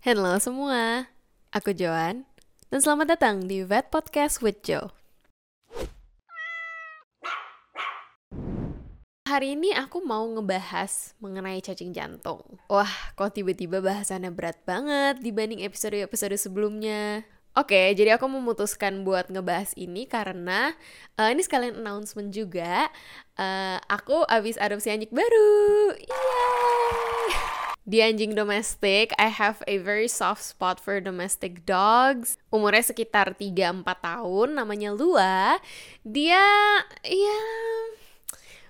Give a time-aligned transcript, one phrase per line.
[0.00, 1.12] Halo semua,
[1.52, 2.24] aku Joan,
[2.72, 4.88] dan selamat datang di Vet Podcast with Joe.
[9.28, 12.40] Hari ini aku mau ngebahas mengenai cacing jantung.
[12.72, 17.20] Wah, kok tiba-tiba bahasannya berat banget dibanding episode-episode sebelumnya.
[17.52, 20.72] Oke, jadi aku memutuskan buat ngebahas ini karena
[21.20, 22.88] uh, ini sekalian announcement juga.
[23.36, 25.92] Uh, aku abis adopsi anjing baru.
[25.92, 26.59] Yeay!
[27.90, 32.38] Di anjing domestik, I have a very soft spot for domestic dogs.
[32.54, 35.58] Umurnya sekitar 3-4 tahun, namanya Lua.
[36.06, 36.38] Dia,
[37.02, 37.40] ya,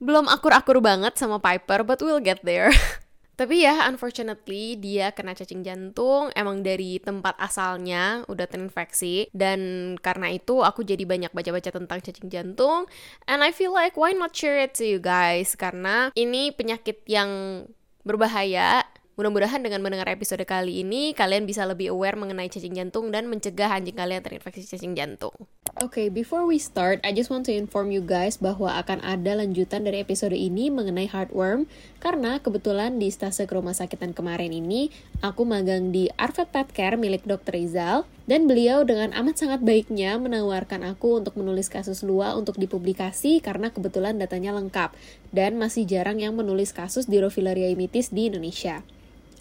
[0.00, 2.72] belum akur-akur banget sama Piper, but we'll get there.
[3.40, 9.28] Tapi ya, unfortunately dia kena cacing jantung, emang dari tempat asalnya udah terinfeksi.
[9.36, 12.88] Dan karena itu aku jadi banyak baca-baca tentang cacing jantung.
[13.28, 15.52] And I feel like why not share it to you guys?
[15.52, 17.64] Karena ini penyakit yang
[18.02, 23.28] berbahaya Mudah-mudahan dengan mendengar episode kali ini, kalian bisa lebih aware mengenai cacing jantung dan
[23.28, 25.36] mencegah anjing kalian terinfeksi cacing jantung.
[25.84, 29.36] Oke, okay, before we start, I just want to inform you guys bahwa akan ada
[29.36, 31.68] lanjutan dari episode ini mengenai heartworm,
[32.00, 34.88] karena kebetulan di stase rumah sakitan kemarin ini,
[35.20, 37.52] aku magang di Arvet Pet Care milik Dr.
[37.52, 43.44] Rizal, dan beliau dengan amat sangat baiknya menawarkan aku untuk menulis kasus Lua untuk dipublikasi
[43.44, 44.96] karena kebetulan datanya lengkap,
[45.36, 48.80] dan masih jarang yang menulis kasus imitis di Indonesia.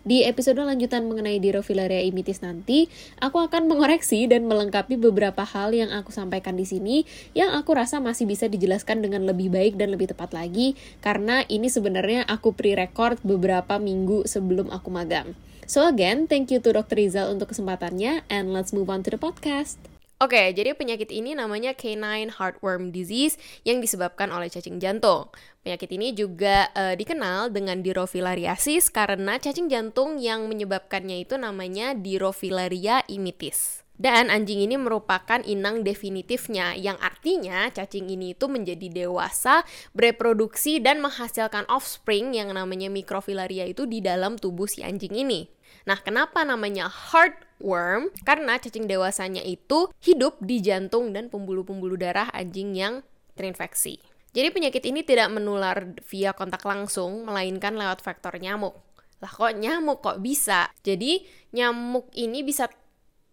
[0.02, 2.90] Di episode lanjutan mengenai Dirofilaria imitis nanti,
[3.22, 7.06] aku akan mengoreksi dan melengkapi beberapa hal yang aku sampaikan di sini
[7.38, 10.74] yang aku rasa masih bisa dijelaskan dengan lebih baik dan lebih tepat lagi
[11.06, 15.38] karena ini sebenarnya aku pre-record beberapa minggu sebelum aku magang.
[15.70, 16.98] So again, thank you to Dr.
[16.98, 19.91] Rizal untuk kesempatannya and let's move on to the podcast.
[20.22, 25.34] Oke, jadi penyakit ini namanya canine heartworm disease yang disebabkan oleh cacing jantung.
[25.66, 33.02] Penyakit ini juga uh, dikenal dengan dirofilariasis karena cacing jantung yang menyebabkannya itu namanya dirofilaria
[33.10, 33.82] imitis.
[33.98, 39.66] Dan anjing ini merupakan inang definitifnya, yang artinya cacing ini itu menjadi dewasa,
[39.98, 45.50] bereproduksi, dan menghasilkan offspring yang namanya mikrofilaria itu di dalam tubuh si anjing ini.
[45.88, 48.14] Nah, kenapa namanya heartworm?
[48.22, 53.02] Karena cacing dewasanya itu hidup di jantung dan pembuluh-pembuluh darah anjing yang
[53.34, 53.98] terinfeksi.
[54.32, 58.80] Jadi penyakit ini tidak menular via kontak langsung, melainkan lewat faktor nyamuk.
[59.20, 60.72] Lah kok nyamuk kok bisa?
[60.82, 61.22] Jadi
[61.52, 62.72] nyamuk ini bisa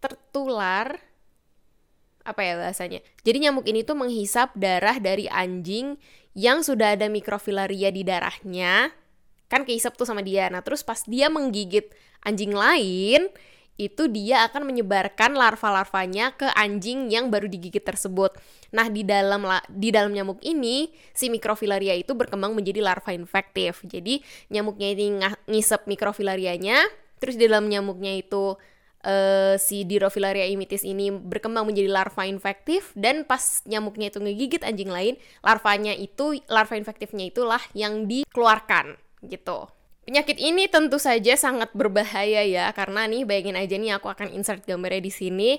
[0.03, 0.99] tertular
[2.27, 2.99] apa ya bahasanya?
[3.23, 5.95] Jadi nyamuk ini tuh menghisap darah dari anjing
[6.37, 8.93] yang sudah ada mikrofilaria di darahnya
[9.49, 11.91] kan keisep tuh sama dia nah terus pas dia menggigit
[12.23, 13.27] anjing lain
[13.79, 18.35] itu dia akan menyebarkan larva-larvanya ke anjing yang baru digigit tersebut.
[18.75, 23.79] Nah, di dalam di dalam nyamuk ini si mikrofilaria itu berkembang menjadi larva infektif.
[23.87, 24.19] Jadi,
[24.51, 26.91] nyamuknya ini ngisep mikrofilarianya,
[27.23, 28.59] terus di dalam nyamuknya itu
[29.07, 34.91] uh, si Dirofilaria imitis ini berkembang menjadi larva infektif dan pas nyamuknya itu ngegigit anjing
[34.91, 39.67] lain, larvanya itu larva infektifnya itulah yang dikeluarkan gitu.
[40.09, 44.65] Penyakit ini tentu saja sangat berbahaya ya karena nih bayangin aja nih aku akan insert
[44.65, 45.51] gambarnya di sini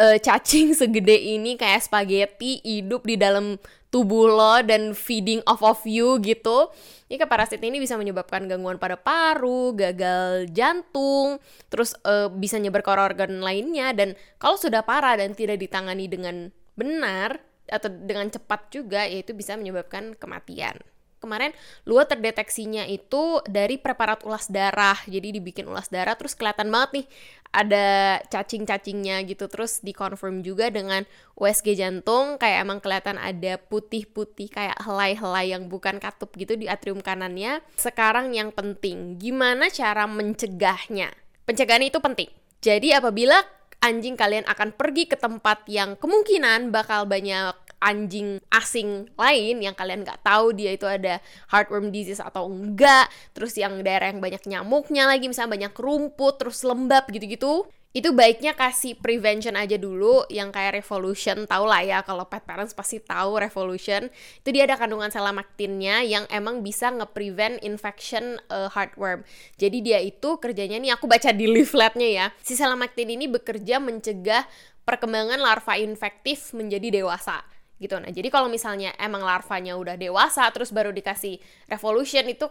[0.00, 3.60] e, cacing segede ini kayak spaghetti hidup di dalam
[3.92, 6.72] tubuh lo dan feeding off of you gitu.
[7.12, 11.36] Ini ke parasit ini bisa menyebabkan gangguan pada paru, gagal jantung,
[11.68, 16.48] terus e, bisa nyebar ke organ lainnya dan kalau sudah parah dan tidak ditangani dengan
[16.72, 20.80] benar atau dengan cepat juga yaitu bisa menyebabkan kematian
[21.22, 21.54] kemarin
[21.86, 24.98] luar terdeteksinya itu dari preparat ulas darah.
[25.06, 27.06] Jadi dibikin ulas darah terus kelihatan banget nih
[27.54, 29.46] ada cacing-cacingnya gitu.
[29.46, 31.06] Terus dikonfirm juga dengan
[31.38, 36.98] USG jantung kayak emang kelihatan ada putih-putih kayak helai-helai yang bukan katup gitu di atrium
[36.98, 37.62] kanannya.
[37.78, 41.14] Sekarang yang penting gimana cara mencegahnya?
[41.46, 42.28] Pencegahan itu penting.
[42.62, 43.38] Jadi apabila
[43.82, 50.06] anjing kalian akan pergi ke tempat yang kemungkinan bakal banyak anjing asing lain yang kalian
[50.06, 51.18] nggak tahu dia itu ada
[51.50, 56.62] heartworm disease atau enggak terus yang daerah yang banyak nyamuknya lagi misalnya banyak rumput terus
[56.62, 62.24] lembab gitu-gitu itu baiknya kasih prevention aja dulu yang kayak revolution tau lah ya kalau
[62.24, 64.08] pet parents pasti tahu revolution.
[64.40, 69.28] Itu dia ada kandungan selamaktinnya yang emang bisa nge-prevent infection uh, heartworm.
[69.60, 74.48] Jadi dia itu kerjanya nih aku baca di leafletnya ya si selamaktin ini bekerja mencegah
[74.88, 77.44] perkembangan larva infektif menjadi dewasa
[77.82, 77.98] gitu.
[77.98, 82.46] Nah, jadi kalau misalnya emang larvanya udah dewasa terus baru dikasih revolution itu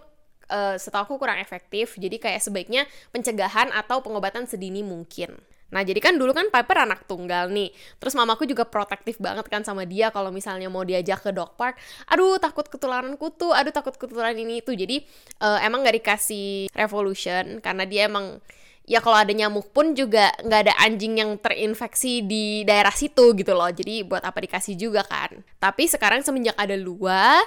[0.51, 1.95] uh, setahu aku kurang efektif.
[1.95, 2.83] Jadi kayak sebaiknya
[3.15, 5.39] pencegahan atau pengobatan sedini mungkin.
[5.71, 7.71] Nah, jadi kan dulu kan Piper anak tunggal nih.
[7.95, 11.79] Terus mamaku juga protektif banget kan sama dia kalau misalnya mau diajak ke dog park.
[12.11, 14.75] Aduh, takut ketularan kutu, aduh takut ketularan ini itu.
[14.75, 14.99] Jadi
[15.39, 18.43] uh, emang gak dikasih revolution karena dia emang
[18.85, 23.53] ya kalau ada nyamuk pun juga nggak ada anjing yang terinfeksi di daerah situ gitu
[23.53, 23.69] loh.
[23.69, 25.41] Jadi buat apa dikasih juga kan.
[25.61, 27.39] Tapi sekarang semenjak ada Lua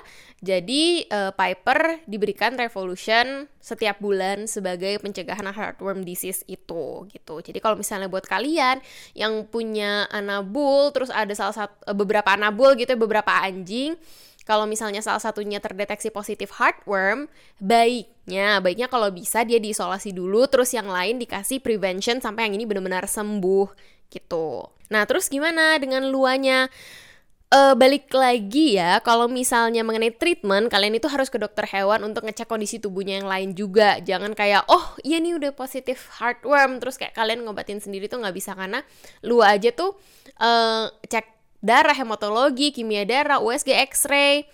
[0.45, 7.41] jadi uh, Piper diberikan Revolution setiap bulan sebagai pencegahan heartworm disease itu gitu.
[7.41, 8.85] Jadi kalau misalnya buat kalian
[9.17, 13.97] yang punya anabul terus ada salah satu uh, beberapa anabul gitu beberapa anjing
[14.45, 20.73] kalau misalnya salah satunya terdeteksi positif heartworm, baiknya, baiknya kalau bisa dia diisolasi dulu, terus
[20.77, 23.73] yang lain dikasih prevention sampai yang ini benar-benar sembuh
[24.13, 24.69] gitu.
[24.93, 26.69] Nah, terus gimana dengan luanya?
[27.55, 32.27] Uh, balik lagi ya, kalau misalnya mengenai treatment, kalian itu harus ke dokter hewan untuk
[32.27, 34.03] ngecek kondisi tubuhnya yang lain juga.
[34.03, 38.35] Jangan kayak, oh iya nih udah positif heartworm, terus kayak kalian ngobatin sendiri tuh nggak
[38.35, 38.83] bisa karena
[39.23, 39.95] lu aja tuh
[40.43, 41.34] uh, cek
[41.65, 44.45] darah, hematologi, kimia darah, USG, X-ray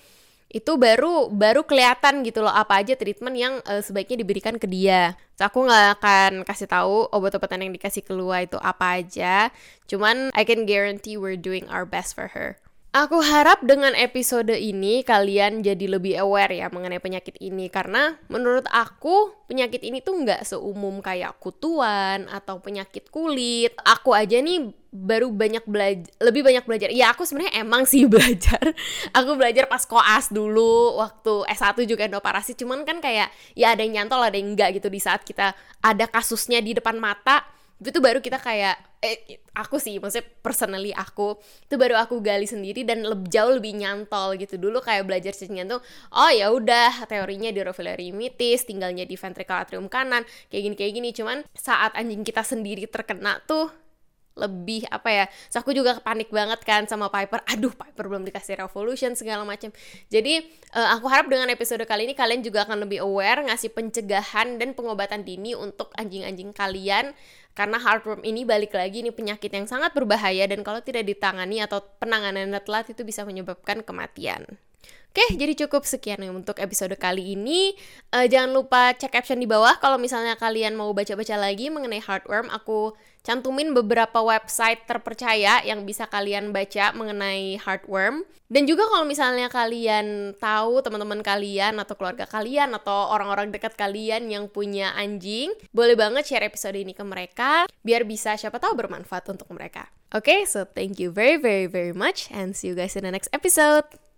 [0.51, 5.15] itu baru baru kelihatan gitu loh apa aja treatment yang uh, sebaiknya diberikan ke dia.
[5.39, 9.55] So, aku nggak akan kasih tahu obat-obatan yang dikasih keluar itu apa aja.
[9.87, 12.59] Cuman I can guarantee we're doing our best for her.
[12.91, 18.67] Aku harap dengan episode ini kalian jadi lebih aware ya mengenai penyakit ini karena menurut
[18.67, 23.79] aku penyakit ini tuh nggak seumum kayak kutuan atau penyakit kulit.
[23.87, 26.91] Aku aja nih baru banyak belajar lebih banyak belajar.
[26.91, 28.75] Ya aku sebenarnya emang sih belajar.
[29.15, 34.03] aku belajar pas koas dulu waktu S1 juga endoparasit cuman kan kayak ya ada yang
[34.03, 38.21] nyantol ada yang enggak gitu di saat kita ada kasusnya di depan mata itu baru
[38.21, 43.33] kita kayak eh aku sih maksudnya personally aku itu baru aku gali sendiri dan lebih
[43.33, 44.61] jauh lebih nyantol gitu.
[44.61, 45.81] Dulu kayak belajar cacing jantung
[46.13, 51.11] oh ya udah teorinya di mitis tinggalnya di ventricle atrium kanan kayak gini kayak gini.
[51.17, 53.73] Cuman saat anjing kita sendiri terkena tuh
[54.39, 57.43] lebih apa ya so aku juga panik banget kan sama Piper.
[57.51, 59.75] Aduh Piper belum dikasih revolution segala macam
[60.09, 64.59] jadi uh, aku harap dengan episode kali ini kalian juga akan lebih aware ngasih pencegahan
[64.59, 67.13] dan pengobatan dini untuk anjing-anjing kalian.
[67.51, 71.83] Karena heartworm ini balik lagi ini penyakit yang sangat berbahaya dan kalau tidak ditangani atau
[71.99, 74.47] penanganan telat itu bisa menyebabkan kematian.
[75.11, 77.75] Oke, jadi cukup sekian untuk episode kali ini.
[78.15, 82.47] Uh, jangan lupa cek caption di bawah kalau misalnya kalian mau baca-baca lagi mengenai heartworm.
[82.55, 82.95] Aku
[83.27, 88.23] cantumin beberapa website terpercaya yang bisa kalian baca mengenai heartworm.
[88.47, 94.31] Dan juga kalau misalnya kalian tahu teman-teman kalian atau keluarga kalian atau orang-orang dekat kalian
[94.31, 99.27] yang punya anjing, boleh banget share episode ini ke mereka biar bisa siapa tahu bermanfaat
[99.27, 99.91] untuk mereka.
[100.15, 103.11] Oke, okay, so thank you very very very much and see you guys in the
[103.11, 104.10] next episode.